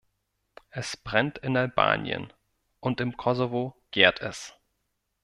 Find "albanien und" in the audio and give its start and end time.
1.55-3.01